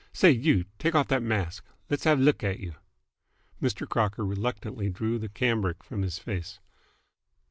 "Say 0.13 0.31
you! 0.31 0.65
Take 0.79 0.95
off 0.95 1.09
th't 1.09 1.21
mask. 1.21 1.63
Let's 1.87 2.05
have 2.05 2.19
a 2.19 2.23
l'k 2.23 2.43
at 2.43 2.59
you!" 2.59 2.73
Mr. 3.61 3.87
Crocker 3.87 4.25
reluctantly 4.25 4.89
drew 4.89 5.19
the 5.19 5.29
cambric 5.29 5.83
from 5.83 6.01
his 6.01 6.17
face. 6.17 6.57